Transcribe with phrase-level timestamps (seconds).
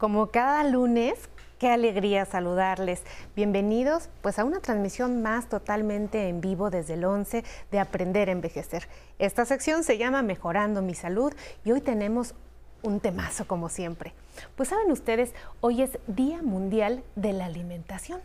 [0.00, 1.28] Como cada lunes,
[1.58, 3.02] qué alegría saludarles.
[3.36, 8.32] Bienvenidos pues a una transmisión más totalmente en vivo desde el 11 de Aprender a
[8.32, 8.88] Envejecer.
[9.18, 11.34] Esta sección se llama Mejorando mi salud
[11.66, 12.34] y hoy tenemos
[12.82, 14.14] un temazo como siempre.
[14.56, 18.22] Pues saben ustedes, hoy es Día Mundial de la Alimentación,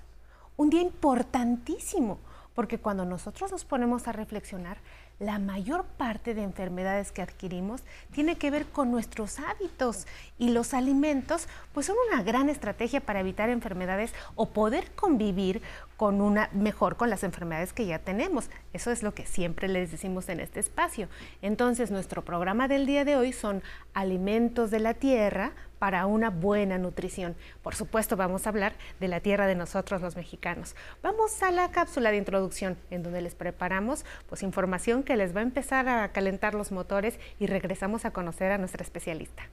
[0.55, 2.20] un día importantísimo,
[2.55, 4.77] porque cuando nosotros nos ponemos a reflexionar,
[5.20, 10.73] la mayor parte de enfermedades que adquirimos tiene que ver con nuestros hábitos y los
[10.73, 15.62] alimentos pues son una gran estrategia para evitar enfermedades o poder convivir
[15.96, 18.49] con una mejor con las enfermedades que ya tenemos.
[18.74, 21.08] Eso es lo que siempre les decimos en este espacio.
[21.41, 25.54] Entonces, nuestro programa del día de hoy son alimentos de la tierra
[25.86, 27.36] para una buena nutrición.
[27.62, 30.76] Por supuesto, vamos a hablar de la tierra de nosotros los mexicanos.
[31.04, 35.42] Vamos a la cápsula de introducción en donde les preparamos pues información que les va
[35.42, 39.44] a empezar a calentar los motores y regresamos a conocer a nuestra especialista.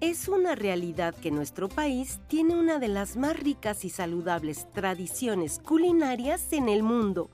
[0.00, 5.58] Es una realidad que nuestro país tiene una de las más ricas y saludables tradiciones
[5.58, 7.28] culinarias en el mundo.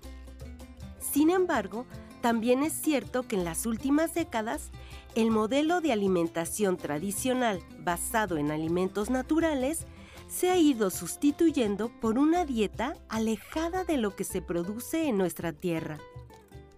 [0.99, 1.87] Sin embargo,
[2.25, 4.71] también es cierto que en las últimas décadas,
[5.15, 9.85] el modelo de alimentación tradicional basado en alimentos naturales
[10.27, 15.53] se ha ido sustituyendo por una dieta alejada de lo que se produce en nuestra
[15.53, 15.99] tierra.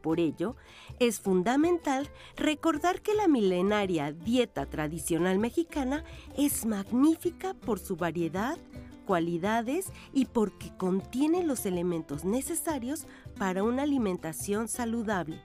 [0.02, 0.56] Por ello,
[0.98, 6.02] es fundamental recordar que la milenaria dieta tradicional mexicana
[6.36, 8.58] es magnífica por su variedad,
[9.06, 13.06] cualidades y porque contiene los elementos necesarios
[13.38, 15.40] para una alimentación saludable.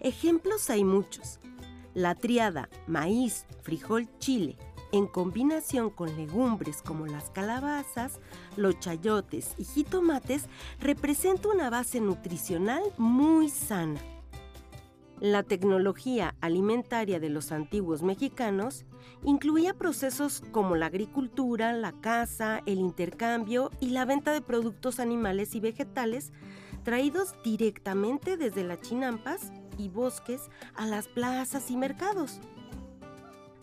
[0.00, 1.40] Ejemplos hay muchos.
[1.94, 4.56] La triada maíz, frijol, chile,
[4.92, 8.20] en combinación con legumbres como las calabazas,
[8.56, 10.46] los chayotes y jitomates,
[10.80, 14.00] representa una base nutricional muy sana.
[15.20, 18.84] La tecnología alimentaria de los antiguos mexicanos
[19.22, 25.54] incluía procesos como la agricultura, la caza, el intercambio y la venta de productos animales
[25.54, 26.32] y vegetales
[26.84, 30.42] traídos directamente desde las chinampas y bosques
[30.74, 32.40] a las plazas y mercados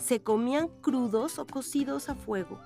[0.01, 2.59] se comían crudos o cocidos a fuego,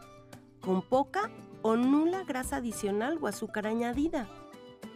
[0.62, 1.30] con poca
[1.62, 4.28] o nula grasa adicional o azúcar añadida.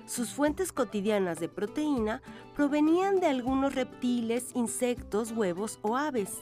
[0.05, 2.21] Sus fuentes cotidianas de proteína
[2.55, 6.37] provenían de algunos reptiles, insectos, huevos o aves.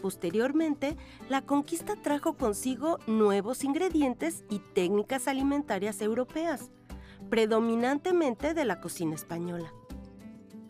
[0.00, 0.96] Posteriormente,
[1.28, 6.70] la conquista trajo consigo nuevos ingredientes y técnicas alimentarias europeas,
[7.32, 9.72] predominantemente de la cocina española.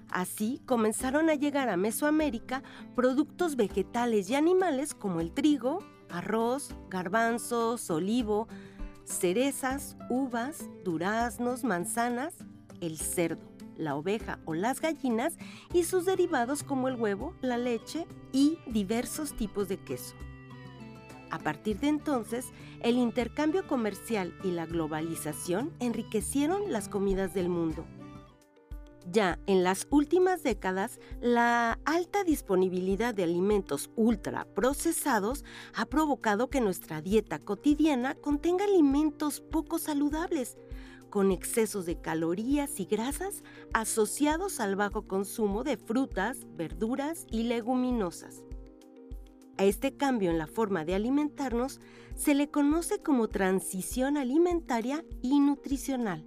[0.09, 2.63] Así comenzaron a llegar a Mesoamérica
[2.95, 8.47] productos vegetales y animales como el trigo, arroz, garbanzos, olivo,
[9.05, 12.33] cerezas, uvas, duraznos, manzanas,
[12.81, 13.43] el cerdo,
[13.77, 15.39] la oveja o las gallinas
[15.75, 20.15] y sus derivados como el huevo, la leche y diversos tipos de queso.
[21.33, 27.87] A partir de entonces, el intercambio comercial y la globalización enriquecieron las comidas del mundo.
[29.11, 35.43] Ya en las últimas décadas, la alta disponibilidad de alimentos ultraprocesados
[35.75, 40.59] ha provocado que nuestra dieta cotidiana contenga alimentos poco saludables,
[41.09, 48.45] con excesos de calorías y grasas asociados al bajo consumo de frutas, verduras y leguminosas.
[49.63, 51.81] A este cambio en la forma de alimentarnos
[52.17, 56.27] se le conoce como transición alimentaria y nutricional.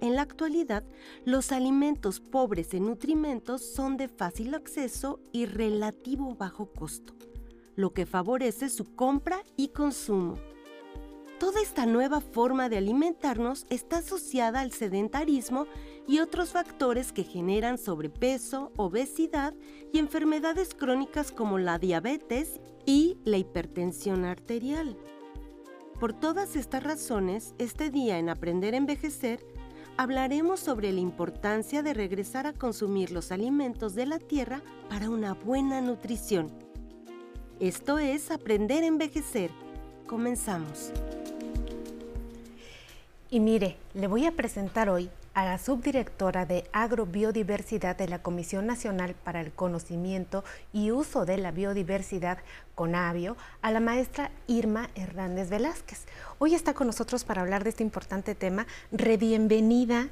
[0.00, 0.82] En la actualidad,
[1.24, 7.14] los alimentos pobres en nutrimentos son de fácil acceso y relativo bajo costo,
[7.76, 10.34] lo que favorece su compra y consumo.
[11.38, 15.68] Toda esta nueva forma de alimentarnos está asociada al sedentarismo
[16.08, 19.54] y otros factores que generan sobrepeso, obesidad
[19.92, 24.96] y enfermedades crónicas como la diabetes y la hipertensión arterial.
[25.98, 29.44] Por todas estas razones, este día en Aprender a Envejecer
[29.96, 35.34] hablaremos sobre la importancia de regresar a consumir los alimentos de la tierra para una
[35.34, 36.52] buena nutrición.
[37.60, 39.50] Esto es Aprender a Envejecer.
[40.06, 40.92] Comenzamos.
[43.30, 48.64] Y mire, le voy a presentar hoy a la subdirectora de Agrobiodiversidad de la Comisión
[48.64, 52.38] Nacional para el Conocimiento y Uso de la Biodiversidad,
[52.74, 56.06] CONABIO, a la maestra Irma Hernández Velázquez.
[56.38, 58.66] Hoy está con nosotros para hablar de este importante tema.
[58.90, 60.08] Re bienvenida,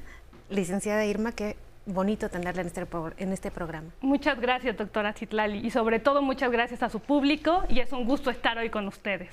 [0.51, 2.87] licenciada Irma, qué bonito tenerla en este,
[3.17, 3.89] en este programa.
[4.01, 8.05] Muchas gracias, doctora Citlali, y sobre todo muchas gracias a su público y es un
[8.05, 9.29] gusto estar hoy con ustedes.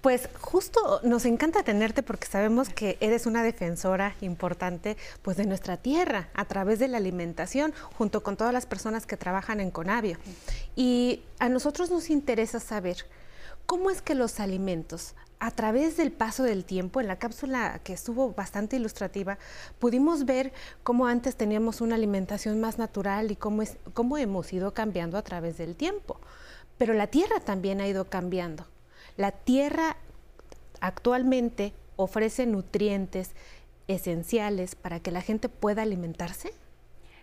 [0.00, 5.76] Pues justo nos encanta tenerte porque sabemos que eres una defensora importante pues de nuestra
[5.76, 10.18] tierra a través de la alimentación junto con todas las personas que trabajan en Conavio.
[10.74, 12.96] Y a nosotros nos interesa saber
[13.66, 17.92] cómo es que los alimentos a través del paso del tiempo, en la cápsula que
[17.92, 19.38] estuvo bastante ilustrativa,
[19.80, 20.52] pudimos ver
[20.84, 23.64] cómo antes teníamos una alimentación más natural y cómo,
[24.18, 26.20] hemos ido cambiando a través del tiempo.
[26.78, 28.68] Pero la tierra también ha ido cambiando.
[29.16, 29.96] La tierra
[30.80, 33.32] actualmente ofrece nutrientes
[33.88, 36.54] esenciales para que la gente pueda alimentarse.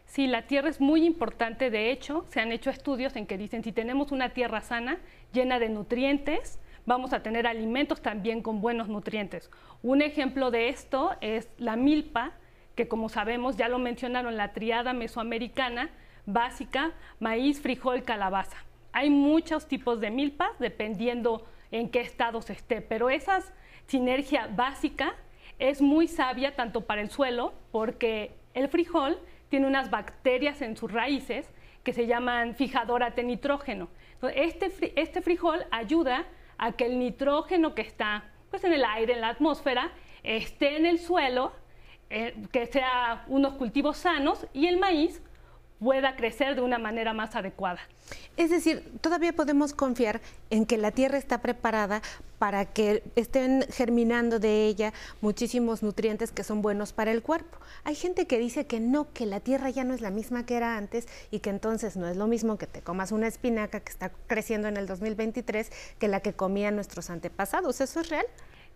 [0.07, 1.69] Sí, la tierra es muy importante.
[1.69, 4.97] De hecho, se han hecho estudios en que dicen si tenemos una tierra sana,
[5.31, 9.49] llena de nutrientes, vamos a tener alimentos también con buenos nutrientes.
[9.81, 12.33] Un ejemplo de esto es la milpa,
[12.75, 15.89] que como sabemos ya lo mencionaron, la triada mesoamericana
[16.25, 18.57] básica, maíz, frijol, calabaza.
[18.91, 23.39] Hay muchos tipos de milpas dependiendo en qué estado se esté, pero esa
[23.87, 25.15] sinergia básica
[25.57, 30.91] es muy sabia tanto para el suelo porque el frijol tiene unas bacterias en sus
[30.91, 31.49] raíces
[31.83, 33.89] que se llaman fijadoras de nitrógeno.
[34.35, 36.25] Este, este frijol ayuda
[36.59, 39.91] a que el nitrógeno que está pues, en el aire, en la atmósfera,
[40.23, 41.53] esté en el suelo,
[42.09, 45.23] eh, que sea unos cultivos sanos y el maíz
[45.79, 47.79] pueda crecer de una manera más adecuada.
[48.37, 52.01] Es decir, todavía podemos confiar en que la tierra está preparada
[52.37, 57.59] para que estén germinando de ella muchísimos nutrientes que son buenos para el cuerpo.
[57.83, 60.55] Hay gente que dice que no, que la tierra ya no es la misma que
[60.55, 63.91] era antes y que entonces no es lo mismo que te comas una espinaca que
[63.91, 67.81] está creciendo en el 2023 que la que comían nuestros antepasados.
[67.81, 68.25] ¿Eso es real?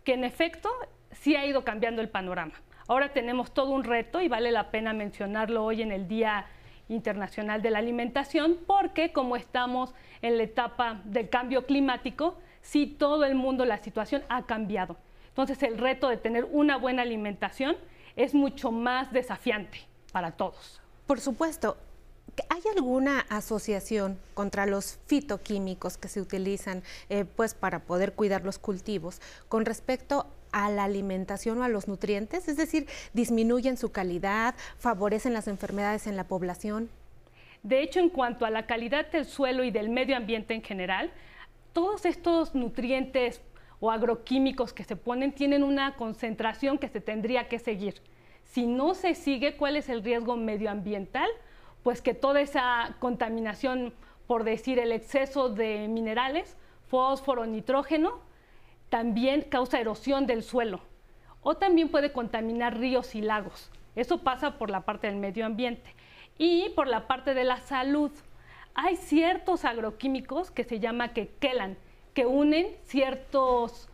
[0.04, 0.70] Que en efecto
[1.12, 2.54] sí ha ido cambiando el panorama.
[2.88, 6.46] Ahora tenemos todo un reto y vale la pena mencionarlo hoy en el Día
[6.94, 13.26] Internacional de la Alimentación, porque como estamos en la etapa del cambio climático, sí todo
[13.26, 14.98] el mundo, la situación ha cambiado.
[15.30, 17.76] Entonces el reto de tener una buena alimentación
[18.16, 19.80] es mucho más desafiante
[20.12, 20.82] para todos.
[21.08, 21.78] Por supuesto.
[22.50, 28.58] ¿Hay alguna asociación contra los fitoquímicos que se utilizan eh, pues, para poder cuidar los
[28.58, 32.48] cultivos con respecto a la alimentación o a los nutrientes?
[32.48, 36.90] Es decir, disminuyen su calidad, favorecen las enfermedades en la población.
[37.64, 41.12] De hecho, en cuanto a la calidad del suelo y del medio ambiente en general,
[41.74, 43.42] todos estos nutrientes
[43.80, 47.96] o agroquímicos que se ponen tienen una concentración que se tendría que seguir.
[48.46, 51.30] Si no se sigue, ¿cuál es el riesgo medioambiental?
[51.82, 53.94] Pues que toda esa contaminación,
[54.28, 56.56] por decir el exceso de minerales,
[56.88, 58.22] fósforo, nitrógeno,
[58.94, 60.80] también causa erosión del suelo
[61.42, 63.72] o también puede contaminar ríos y lagos.
[63.96, 65.96] Eso pasa por la parte del medio ambiente.
[66.38, 68.12] Y por la parte de la salud,
[68.76, 71.76] hay ciertos agroquímicos que se llama que quelan,
[72.14, 73.90] que unen ciertos,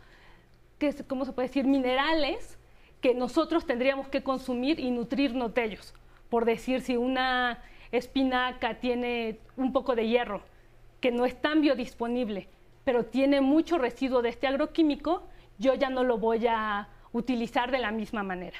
[1.08, 2.58] ¿cómo se puede decir?, minerales
[3.00, 5.94] que nosotros tendríamos que consumir y nutrirnos de ellos.
[6.28, 10.42] Por decir, si una espinaca tiene un poco de hierro,
[11.00, 12.48] que no es tan biodisponible,
[12.90, 15.22] pero tiene mucho residuo de este agroquímico,
[15.58, 18.56] yo ya no lo voy a utilizar de la misma manera.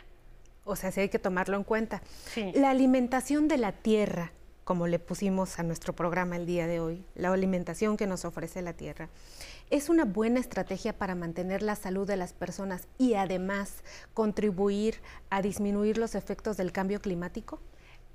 [0.63, 2.01] O sea, sí hay que tomarlo en cuenta.
[2.55, 4.31] La alimentación de la tierra,
[4.63, 8.63] como le pusimos a nuestro programa el día de hoy, la alimentación que nos ofrece
[8.63, 9.09] la tierra,
[9.69, 13.83] es una buena estrategia para mantener la salud de las personas y además
[14.15, 17.59] contribuir a disminuir los efectos del cambio climático?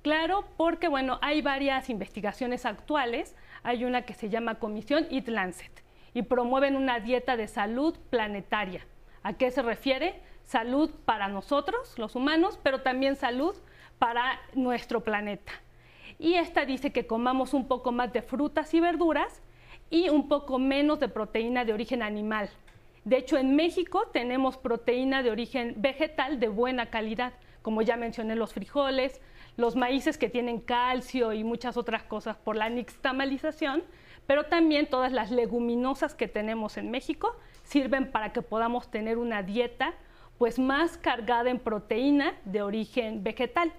[0.01, 3.35] Claro, porque bueno, hay varias investigaciones actuales.
[3.63, 5.84] Hay una que se llama Comisión Eat Lancet
[6.15, 8.87] y promueven una dieta de salud planetaria.
[9.21, 10.21] ¿A qué se refiere?
[10.45, 13.53] Salud para nosotros, los humanos, pero también salud
[13.99, 15.51] para nuestro planeta.
[16.17, 19.41] Y esta dice que comamos un poco más de frutas y verduras
[19.89, 22.49] y un poco menos de proteína de origen animal.
[23.03, 28.35] De hecho, en México tenemos proteína de origen vegetal de buena calidad, como ya mencioné
[28.35, 29.19] los frijoles,
[29.57, 33.83] los maíces que tienen calcio y muchas otras cosas por la nixtamalización,
[34.27, 39.43] pero también todas las leguminosas que tenemos en México sirven para que podamos tener una
[39.43, 39.93] dieta
[40.37, 43.71] pues más cargada en proteína de origen vegetal.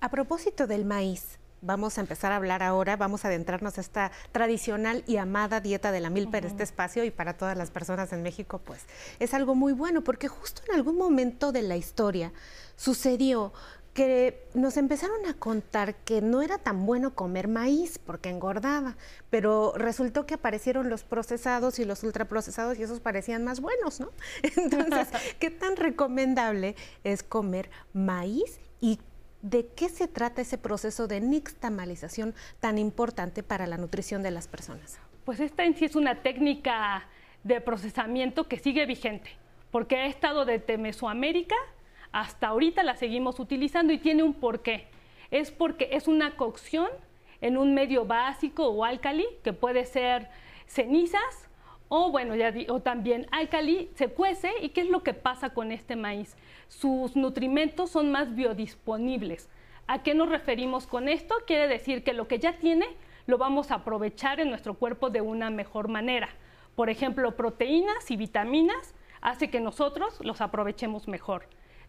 [0.00, 4.12] A propósito del maíz, vamos a empezar a hablar ahora, vamos a adentrarnos a esta
[4.32, 8.12] tradicional y amada dieta de la milpa en este espacio y para todas las personas
[8.12, 8.84] en México, pues
[9.18, 12.32] es algo muy bueno porque justo en algún momento de la historia
[12.76, 13.52] sucedió
[13.96, 18.94] que nos empezaron a contar que no era tan bueno comer maíz porque engordaba,
[19.30, 24.10] pero resultó que aparecieron los procesados y los ultraprocesados y esos parecían más buenos, ¿no?
[24.56, 25.08] Entonces,
[25.40, 29.00] ¿qué tan recomendable es comer maíz y
[29.42, 34.48] ¿De qué se trata ese proceso de nixtamalización tan importante para la nutrición de las
[34.48, 34.98] personas?
[35.24, 37.06] Pues esta en sí es una técnica
[37.44, 39.30] de procesamiento que sigue vigente,
[39.70, 41.54] porque ha estado desde Mesoamérica
[42.12, 44.88] hasta ahorita la seguimos utilizando y tiene un porqué.
[45.30, 46.88] Es porque es una cocción
[47.40, 50.28] en un medio básico o álcali, que puede ser
[50.66, 51.48] cenizas
[51.88, 55.70] o bueno, ya o también álcali, se cuece y ¿qué es lo que pasa con
[55.70, 56.36] este maíz?
[56.68, 59.48] Sus nutrimentos son más biodisponibles.
[59.86, 61.36] ¿A qué nos referimos con esto?
[61.46, 62.86] Quiere decir que lo que ya tiene
[63.26, 66.28] lo vamos a aprovechar en nuestro cuerpo de una mejor manera.
[66.74, 71.48] Por ejemplo, proteínas y vitaminas hace que nosotros los aprovechemos mejor.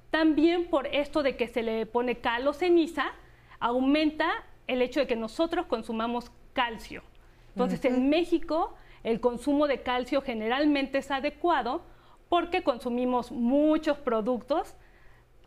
[0.10, 3.12] También por esto de que se le pone cal o ceniza,
[3.60, 4.30] aumenta
[4.68, 7.04] el hecho de que nosotros consumamos calcio.
[7.50, 11.84] Entonces, en México, el consumo de calcio generalmente es adecuado
[12.30, 14.76] porque consumimos muchos productos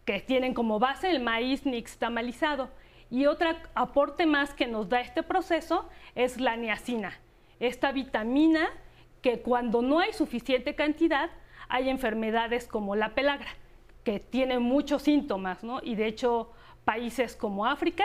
[0.05, 2.71] que tienen como base el maíz nixtamalizado.
[3.11, 7.12] Y otro aporte más que nos da este proceso es la niacina,
[7.59, 8.69] esta vitamina
[9.21, 11.31] que cuando no hay suficiente cantidad
[11.69, 13.50] hay enfermedades como la pelagra,
[14.04, 15.80] que tiene muchos síntomas, ¿no?
[15.83, 16.50] Y de hecho
[16.85, 18.04] países como África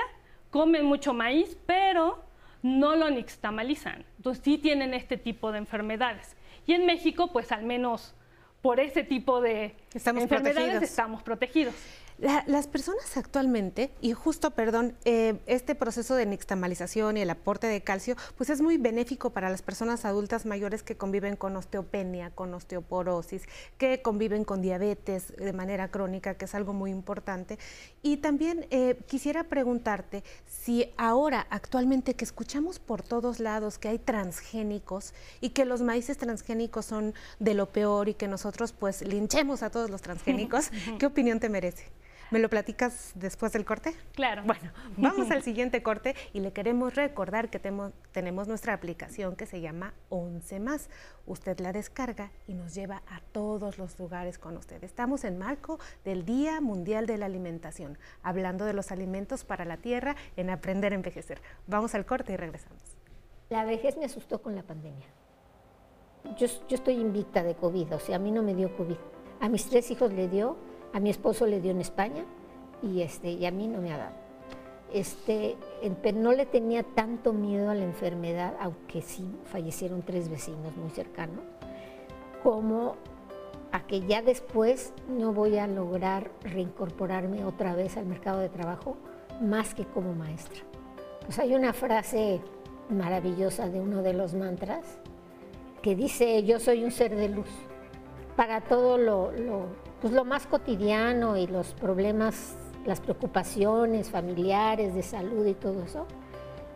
[0.50, 2.24] comen mucho maíz, pero
[2.62, 4.06] no lo nixtamalizan.
[4.18, 6.36] Entonces sí tienen este tipo de enfermedades.
[6.66, 8.16] Y en México, pues al menos
[8.62, 11.76] por ese tipo de enfermedades estamos protegidos
[12.18, 17.82] las personas actualmente, y justo, perdón, eh, este proceso de nixtamalización y el aporte de
[17.82, 22.54] calcio, pues es muy benéfico para las personas adultas mayores que conviven con osteopenia, con
[22.54, 23.44] osteoporosis,
[23.78, 27.60] que conviven con diabetes de manera crónica, que es algo muy importante.
[28.02, 34.00] Y también eh, quisiera preguntarte si ahora, actualmente, que escuchamos por todos lados que hay
[34.00, 39.64] transgénicos y que los maíces transgénicos son de lo peor y que nosotros pues linchemos
[39.64, 40.70] a todos los transgénicos,
[41.00, 41.86] ¿qué opinión te merece?
[42.36, 43.96] ¿Me lo platicas después del corte?
[44.12, 44.44] Claro.
[44.44, 49.62] Bueno, vamos al siguiente corte y le queremos recordar que tenemos nuestra aplicación que se
[49.62, 50.90] llama 11 más.
[51.26, 54.84] Usted la descarga y nos lleva a todos los lugares con usted.
[54.84, 59.78] Estamos en marco del Día Mundial de la Alimentación, hablando de los alimentos para la
[59.78, 61.42] tierra en Aprender a Envejecer.
[61.68, 62.98] Vamos al corte y regresamos.
[63.50, 65.08] La vejez me asustó con la pandemia.
[66.38, 68.98] Yo, yo estoy invicta de COVID, o sea, a mí no me dio COVID.
[69.40, 70.58] A mis tres hijos le dio,
[70.96, 72.24] a mi esposo le dio en España
[72.82, 74.16] y, este, y a mí no me ha dado.
[74.94, 75.58] Este,
[76.14, 81.44] no le tenía tanto miedo a la enfermedad, aunque sí fallecieron tres vecinos muy cercanos,
[82.42, 82.96] como
[83.74, 88.96] a que ya después no voy a lograr reincorporarme otra vez al mercado de trabajo
[89.42, 90.62] más que como maestra.
[91.26, 92.40] Pues hay una frase
[92.90, 94.86] maravillosa de uno de los mantras
[95.82, 97.50] que dice, yo soy un ser de luz.
[98.36, 99.32] Para todo lo
[100.06, 106.06] pues lo más cotidiano y los problemas, las preocupaciones familiares, de salud y todo eso,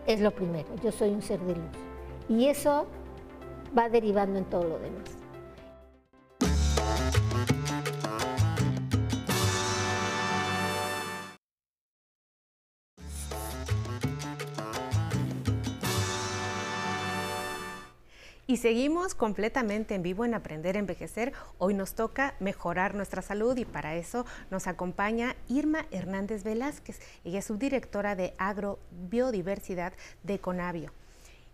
[0.07, 0.67] es lo primero.
[0.83, 1.65] Yo soy un ser de luz.
[2.27, 2.87] Y eso
[3.77, 5.18] va derivando en todo lo demás.
[18.49, 21.33] Y seguimos completamente en vivo en Aprender a Envejecer.
[21.59, 26.99] Hoy nos toca mejorar nuestra salud y para eso nos acompaña Irma Hernández Velázquez.
[27.23, 30.91] Ella es subdirectora de Agrobiodiversidad de Conavio.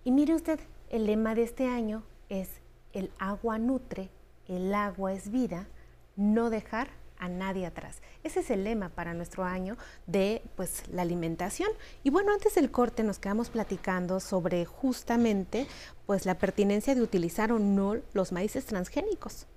[0.06, 0.58] Y mire usted,
[0.90, 2.48] el lema de este año es
[2.94, 4.10] el agua nutre,
[4.48, 5.68] el agua es vida,
[6.16, 6.88] no dejar
[7.20, 8.02] a nadie atrás.
[8.24, 11.70] Ese es el lema para nuestro año de pues la alimentación.
[12.04, 15.68] Y bueno, antes del corte nos quedamos platicando sobre justamente
[16.06, 19.48] pues la pertinencia de utilizar o no los maíces transgénicos.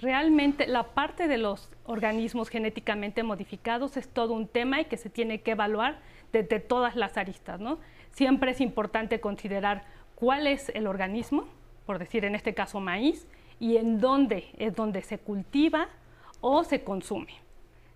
[0.00, 5.10] Realmente la parte de los organismos genéticamente modificados es todo un tema y que se
[5.10, 5.98] tiene que evaluar
[6.32, 7.78] desde todas las aristas, ¿no?
[8.12, 11.48] Siempre es importante considerar cuál es el organismo,
[11.84, 13.26] por decir en este caso maíz,
[13.58, 15.88] y en dónde es donde se cultiva,
[16.40, 17.34] o se consume.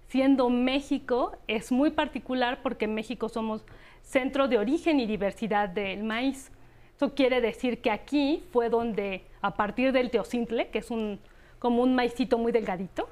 [0.09, 3.65] Siendo México es muy particular porque en México somos
[4.03, 6.51] centro de origen y diversidad del maíz.
[6.97, 11.19] Eso quiere decir que aquí fue donde, a partir del teocintle, que es un,
[11.59, 13.09] como un maicito muy delgadito,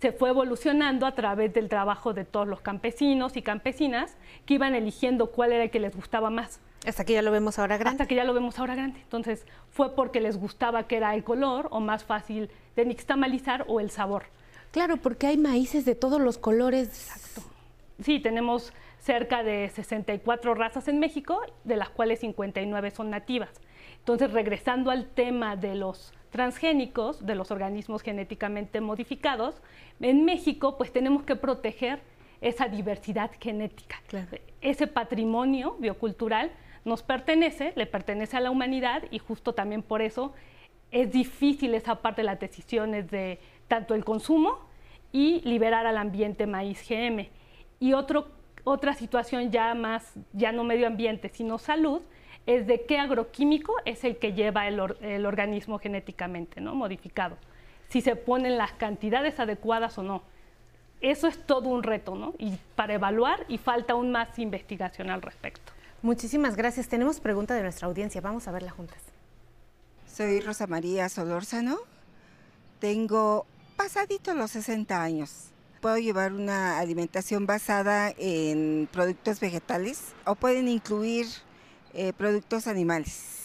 [0.00, 4.16] se fue evolucionando a través del trabajo de todos los campesinos y campesinas
[4.46, 6.60] que iban eligiendo cuál era el que les gustaba más.
[6.86, 8.02] Hasta que ya lo vemos ahora grande.
[8.02, 9.00] Hasta que ya lo vemos ahora grande.
[9.00, 13.78] Entonces, fue porque les gustaba que era el color o más fácil de nixtamalizar o
[13.78, 14.24] el sabor.
[14.72, 16.88] Claro, porque hay maíces de todos los colores.
[16.88, 17.42] Exacto.
[18.02, 23.50] Sí, tenemos cerca de 64 razas en México, de las cuales 59 son nativas.
[23.98, 29.60] Entonces, regresando al tema de los transgénicos, de los organismos genéticamente modificados,
[30.00, 32.00] en México pues tenemos que proteger
[32.40, 34.00] esa diversidad genética.
[34.60, 36.50] Ese patrimonio biocultural
[36.84, 40.32] nos pertenece, le pertenece a la humanidad y justo también por eso
[40.92, 44.58] es difícil esa parte de las decisiones de tanto el consumo
[45.10, 47.28] y liberar al ambiente maíz GM.
[47.80, 48.28] Y otro,
[48.62, 52.02] otra situación ya más, ya no medio ambiente, sino salud,
[52.46, 56.74] es de qué agroquímico es el que lleva el, el organismo genéticamente ¿no?
[56.74, 57.36] modificado,
[57.88, 60.22] si se ponen las cantidades adecuadas o no.
[61.00, 62.34] Eso es todo un reto, ¿no?
[62.38, 65.72] Y para evaluar y falta aún más investigación al respecto.
[66.00, 66.88] Muchísimas gracias.
[66.88, 68.20] Tenemos pregunta de nuestra audiencia.
[68.20, 69.11] Vamos a verla juntas.
[70.14, 71.78] Soy Rosa María Solórzano.
[72.80, 73.46] Tengo
[73.78, 75.46] pasadito los 60 años.
[75.80, 81.26] Puedo llevar una alimentación basada en productos vegetales o pueden incluir
[81.94, 83.42] eh, productos animales.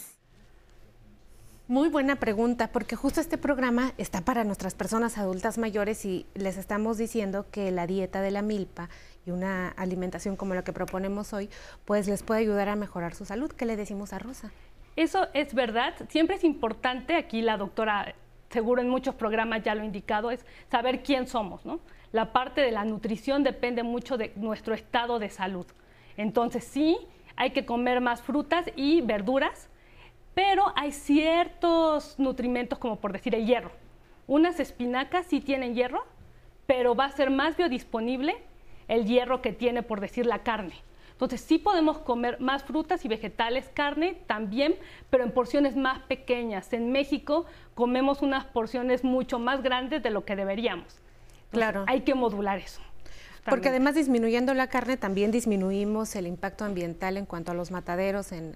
[1.69, 6.57] Muy buena pregunta, porque justo este programa está para nuestras personas adultas mayores y les
[6.57, 8.89] estamos diciendo que la dieta de la milpa
[9.25, 11.49] y una alimentación como la que proponemos hoy,
[11.85, 13.51] pues les puede ayudar a mejorar su salud.
[13.51, 14.51] ¿Qué le decimos a Rosa?
[14.97, 15.93] Eso es verdad.
[16.09, 18.15] Siempre es importante, aquí la doctora
[18.49, 21.79] seguro en muchos programas ya lo ha indicado, es saber quién somos, ¿no?
[22.11, 25.67] La parte de la nutrición depende mucho de nuestro estado de salud.
[26.17, 26.97] Entonces sí,
[27.35, 29.69] hay que comer más frutas y verduras,
[30.33, 33.69] pero hay ciertos nutrimentos como por decir el hierro.
[34.25, 36.05] Unas espinacas sí tienen hierro,
[36.65, 38.35] pero va a ser más biodisponible
[38.87, 40.73] el hierro que tiene por decir la carne.
[41.17, 44.75] Entonces sí podemos comer más frutas y vegetales, carne también,
[45.09, 46.71] pero en porciones más pequeñas.
[46.73, 50.99] En México comemos unas porciones mucho más grandes de lo que deberíamos.
[51.49, 51.85] claro.
[51.87, 52.81] Hay que modular eso.
[53.49, 58.31] Porque además disminuyendo la carne también disminuimos el impacto ambiental en cuanto a los mataderos,
[58.31, 58.55] en,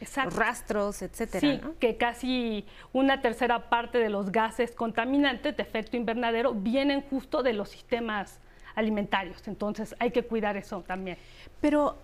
[0.00, 1.40] los rastros, etcétera.
[1.40, 7.44] Sí, que casi una tercera parte de los gases contaminantes de efecto invernadero vienen justo
[7.44, 8.40] de los sistemas
[8.74, 9.46] alimentarios.
[9.46, 11.18] Entonces hay que cuidar eso también.
[11.60, 11.98] Pero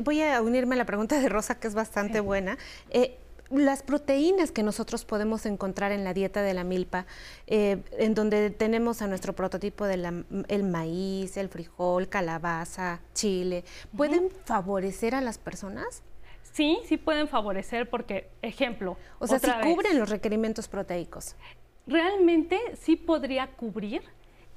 [0.00, 2.58] voy a unirme a la pregunta de Rosa, que es bastante buena.
[2.90, 3.16] Eh,
[3.50, 7.06] las proteínas que nosotros podemos encontrar en la dieta de la milpa,
[7.48, 13.64] eh, en donde tenemos a nuestro prototipo del maíz, el frijol, calabaza, chile,
[13.96, 16.02] ¿pueden favorecer a las personas?
[16.52, 21.36] Sí, sí pueden favorecer porque, ejemplo, o sea, si cubren los requerimientos proteicos.
[21.86, 24.02] Realmente sí podría cubrir,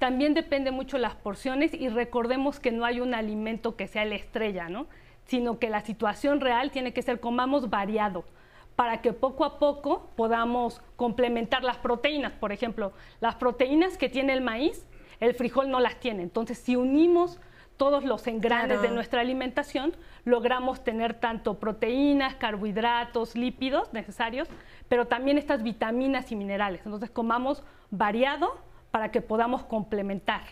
[0.03, 4.15] también depende mucho las porciones y recordemos que no hay un alimento que sea la
[4.15, 4.85] estrella, ¿no?
[5.23, 8.25] Sino que la situación real tiene que ser comamos variado
[8.75, 12.33] para que poco a poco podamos complementar las proteínas.
[12.33, 14.85] Por ejemplo, las proteínas que tiene el maíz,
[15.21, 16.21] el frijol no las tiene.
[16.21, 17.39] Entonces, si unimos
[17.77, 24.49] todos los engranes de nuestra alimentación, logramos tener tanto proteínas, carbohidratos, lípidos necesarios,
[24.89, 26.81] pero también estas vitaminas y minerales.
[26.83, 28.57] Entonces, comamos variado
[28.93, 30.43] para que podamos complementar.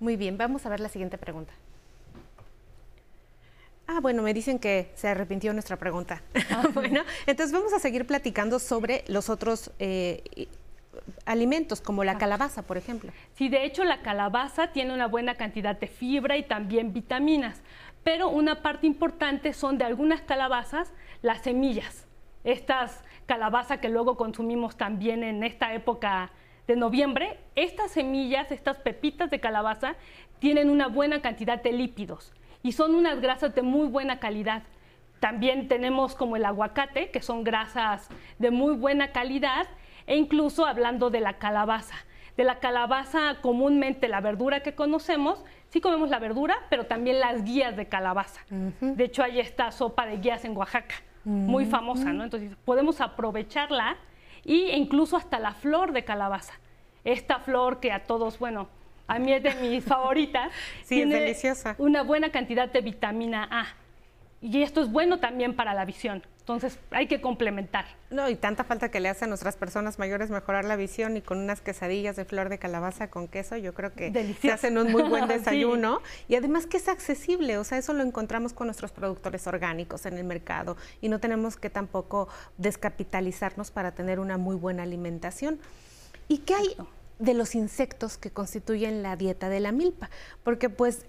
[0.00, 1.52] Muy bien, vamos a ver la siguiente pregunta.
[3.86, 6.20] Ah, bueno, me dicen que se arrepintió nuestra pregunta.
[6.50, 6.64] Ah.
[6.74, 10.48] bueno, entonces vamos a seguir platicando sobre los otros eh,
[11.26, 13.12] alimentos, como la calabaza, por ejemplo.
[13.36, 17.62] Sí, de hecho la calabaza tiene una buena cantidad de fibra y también vitaminas,
[18.02, 22.04] pero una parte importante son de algunas calabazas las semillas.
[22.42, 26.32] Estas calabazas que luego consumimos también en esta época
[26.66, 29.94] de noviembre, estas semillas, estas pepitas de calabaza,
[30.38, 34.62] tienen una buena cantidad de lípidos y son unas grasas de muy buena calidad.
[35.20, 39.66] También tenemos como el aguacate, que son grasas de muy buena calidad,
[40.06, 41.96] e incluso hablando de la calabaza.
[42.36, 47.44] De la calabaza, comúnmente la verdura que conocemos, sí comemos la verdura, pero también las
[47.44, 48.42] guías de calabaza.
[48.80, 52.24] De hecho, hay esta sopa de guías en Oaxaca, muy famosa, ¿no?
[52.24, 53.96] Entonces, podemos aprovecharla
[54.46, 56.54] e incluso hasta la flor de calabaza.
[57.04, 58.68] Esta flor que a todos, bueno,
[59.06, 60.52] a mí es de mis favoritas.
[60.82, 61.74] sí, tiene es deliciosa.
[61.78, 63.66] Una buena cantidad de vitamina A.
[64.40, 66.22] Y esto es bueno también para la visión.
[66.46, 67.86] Entonces hay que complementar.
[68.08, 71.20] No, y tanta falta que le hace a nuestras personas mayores mejorar la visión y
[71.20, 74.92] con unas quesadillas de flor de calabaza con queso, yo creo que se hacen un
[74.92, 76.02] muy buen desayuno.
[76.28, 80.18] Y además que es accesible, o sea, eso lo encontramos con nuestros productores orgánicos en
[80.18, 82.28] el mercado y no tenemos que tampoco
[82.58, 85.58] descapitalizarnos para tener una muy buena alimentación.
[86.28, 86.76] ¿Y qué hay?
[87.18, 90.10] De los insectos que constituyen la dieta de la milpa,
[90.44, 91.06] porque pues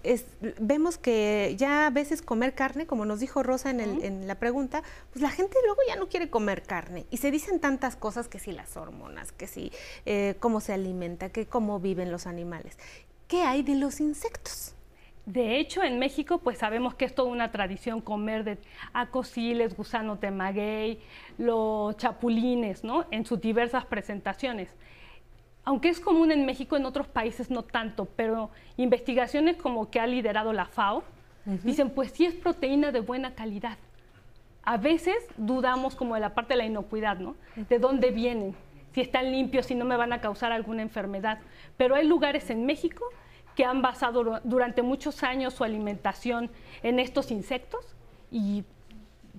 [0.59, 4.83] vemos que ya a veces comer carne, como nos dijo Rosa en, en, la pregunta,
[5.11, 8.39] pues la gente luego ya no quiere comer carne y se dicen tantas cosas que
[8.39, 9.71] si las hormonas, que si
[10.05, 12.77] eh, cómo se alimenta, que cómo viven los animales.
[13.27, 14.73] ¿Qué hay de los insectos?
[15.25, 18.57] De hecho, en México, pues sabemos que es toda una tradición comer de
[18.93, 21.01] acosiles, gusanos de maguey,
[21.37, 23.05] los chapulines, ¿no?
[23.11, 24.69] En sus diversas presentaciones
[25.67, 30.07] aunque es común en México, en otros países no tanto, pero investigaciones como que ha
[30.07, 31.03] liderado la FAO,
[31.43, 33.77] dicen, pues sí es proteína de buena calidad.
[34.63, 37.35] A veces dudamos como de la parte de la inocuidad, ¿no?
[37.67, 38.55] De dónde vienen,
[38.93, 41.39] si están limpios, si no me van a causar alguna enfermedad.
[41.75, 43.03] Pero hay lugares en México
[43.53, 46.49] que han basado durante muchos años su alimentación
[46.81, 47.93] en estos insectos
[48.31, 48.63] y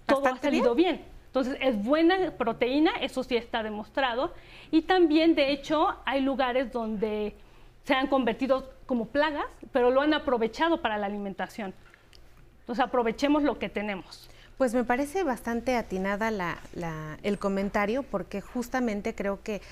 [0.04, 1.06] todo ha salido bien.
[1.38, 4.34] Entonces, es buena proteína, eso sí está demostrado.
[4.70, 7.36] Y también, de hecho, hay lugares donde
[7.84, 11.72] se han convertido como plagas, pero lo han aprovechado para la alimentación.
[12.60, 14.28] Entonces, aprovechemos lo que tenemos.
[14.56, 16.58] Pues me parece bastante atinada
[17.22, 19.62] el comentario porque justamente creo que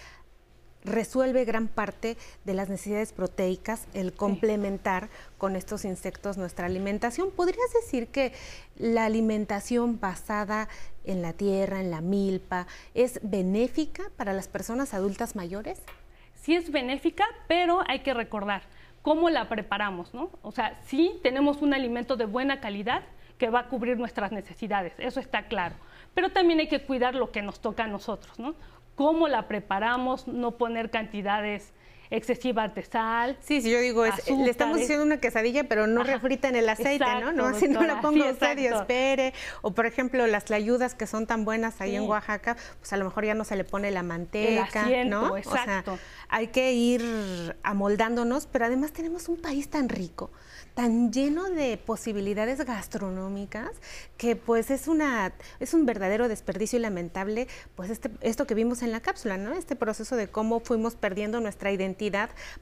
[0.87, 7.31] resuelve gran parte de las necesidades proteicas, el complementar con estos insectos nuestra alimentación.
[7.31, 8.33] ¿Podrías decir que
[8.77, 10.69] la alimentación basada
[11.05, 15.83] en la tierra, en la milpa, es benéfica para las personas adultas mayores?
[16.35, 18.63] Sí es benéfica, pero hay que recordar
[19.03, 20.31] cómo la preparamos, ¿no?
[20.43, 23.03] O sea, sí tenemos un alimento de buena calidad
[23.39, 25.75] que va a cubrir nuestras necesidades, eso está claro.
[26.17, 28.57] Pero también hay que cuidar lo que nos toca a nosotros, ¿no?
[28.97, 31.73] cómo la preparamos, no poner cantidades
[32.11, 33.37] excesivas de sal.
[33.41, 37.05] Sí, sí, yo digo, le estamos haciendo una quesadilla, pero no refrita en el aceite,
[37.21, 37.33] ¿no?
[37.33, 39.35] No, así no la pongo usted y espere.
[39.63, 43.05] O, por ejemplo, las tlayudas que son tan buenas ahí en Oaxaca, pues a lo
[43.05, 45.37] mejor ya no se le pone la manteca, ¿no?
[45.37, 45.95] Exacto.
[45.95, 50.31] O sea, hay que ir amoldándonos, pero además tenemos un país tan rico
[50.77, 53.71] tan lleno de posibilidades gastronómicas
[54.19, 58.83] que pues es una es un verdadero desperdicio y lamentable pues este esto que vimos
[58.83, 59.55] en la cápsula, ¿no?
[59.55, 61.96] Este proceso de cómo fuimos perdiendo nuestra identidad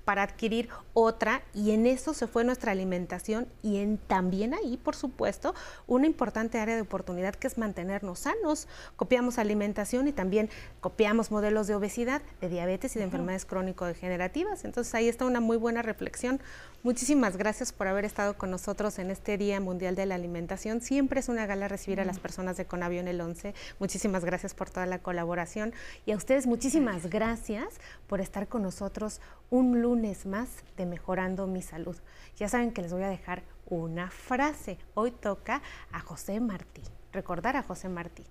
[0.04, 4.94] para adquirir otra y en eso se fue nuestra alimentación y en también ahí, por
[4.94, 5.54] supuesto,
[5.86, 8.68] una importante área de oportunidad que es mantenernos sanos.
[8.96, 14.64] Copiamos alimentación y también copiamos modelos de obesidad, de diabetes y de enfermedades crónico-degenerativas.
[14.64, 16.40] Entonces ahí está una muy buena reflexión.
[16.82, 20.80] Muchísimas gracias por haber estado con nosotros en este Día Mundial de la Alimentación.
[20.82, 23.54] Siempre es una gala recibir a las personas de Conavión el 11.
[23.78, 25.72] Muchísimas gracias por toda la colaboración.
[26.04, 31.62] Y a ustedes muchísimas gracias por estar con nosotros un lunes más de Mejorando mi
[31.62, 31.96] Salud.
[32.36, 34.78] Ya saben que les voy a dejar una frase.
[34.94, 36.82] Hoy toca a José Martí.
[37.12, 38.24] Recordar a José Martí.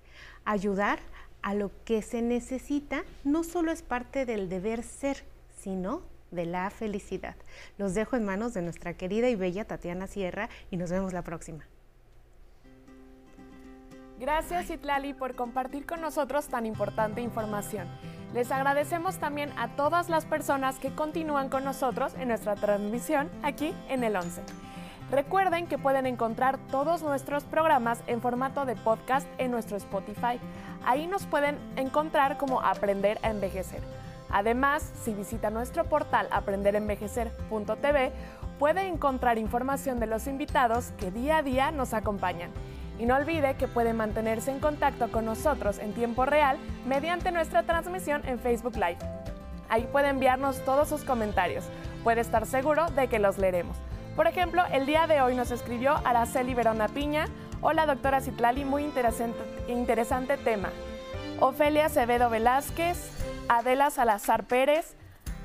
[0.45, 0.99] Ayudar
[1.41, 5.23] a lo que se necesita no solo es parte del deber ser,
[5.59, 6.01] sino
[6.31, 7.35] de la felicidad.
[7.77, 11.23] Los dejo en manos de nuestra querida y bella Tatiana Sierra y nos vemos la
[11.23, 11.65] próxima.
[14.23, 17.89] Gracias Itlali por compartir con nosotros tan importante información.
[18.33, 23.73] Les agradecemos también a todas las personas que continúan con nosotros en nuestra transmisión aquí
[23.89, 24.41] en el 11.
[25.11, 30.39] Recuerden que pueden encontrar todos nuestros programas en formato de podcast en nuestro Spotify.
[30.85, 33.81] Ahí nos pueden encontrar como Aprender a Envejecer.
[34.29, 38.13] Además, si visita nuestro portal aprenderenvejecer.tv,
[38.57, 42.51] puede encontrar información de los invitados que día a día nos acompañan.
[42.99, 47.63] Y no olvide que puede mantenerse en contacto con nosotros en tiempo real mediante nuestra
[47.63, 48.99] transmisión en Facebook Live.
[49.69, 51.65] Ahí puede enviarnos todos sus comentarios.
[52.03, 53.77] Puede estar seguro de que los leeremos.
[54.15, 57.25] Por ejemplo, el día de hoy nos escribió Araceli Verona Piña.
[57.61, 60.69] Hola doctora Citlali, muy interesante, tema.
[61.39, 63.09] Ofelia Acevedo Velázquez,
[63.49, 64.95] Adela Salazar Pérez,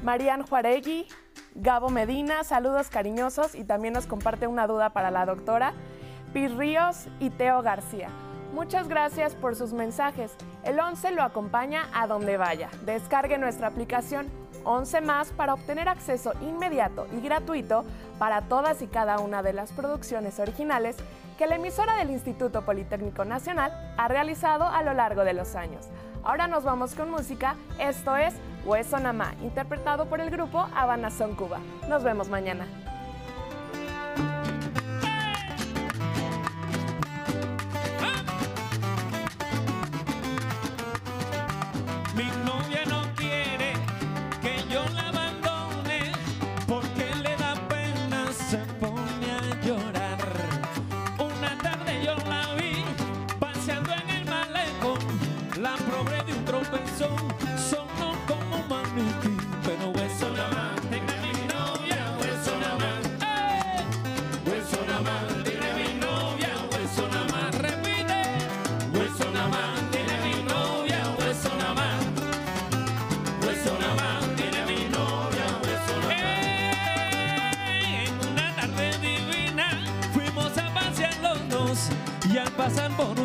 [0.02, 1.06] Marian Juaregui,
[1.54, 5.72] Gabo Medina, saludos cariñosos y también nos comparte una duda para la doctora,
[6.32, 8.10] Pir Ríos y Teo García.
[8.52, 10.34] Muchas gracias por sus mensajes.
[10.64, 12.70] El 11 lo acompaña a donde vaya.
[12.84, 14.26] Descargue nuestra aplicación
[14.64, 17.84] 11 más para obtener acceso inmediato y gratuito
[18.18, 20.96] para todas y cada una de las producciones originales
[21.38, 25.88] que la emisora del Instituto Politécnico Nacional ha realizado a lo largo de los años.
[26.24, 31.36] Ahora nos vamos con música, esto es Hueso Namá, interpretado por el grupo Habana Son
[31.36, 31.60] Cuba.
[31.88, 32.66] Nos vemos mañana.
[82.68, 83.17] Pasan por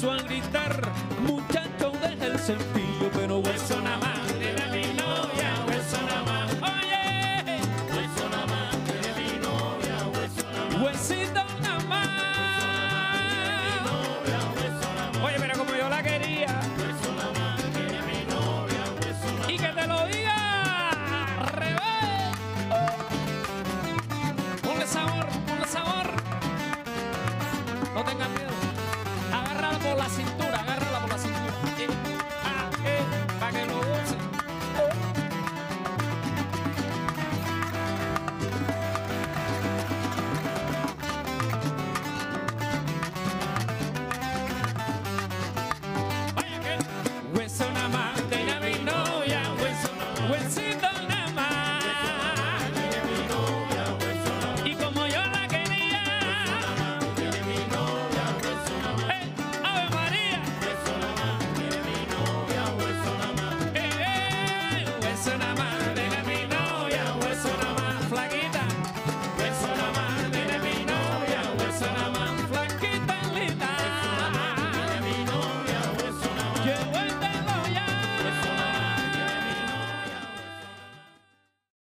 [0.00, 0.80] empezó a gritar,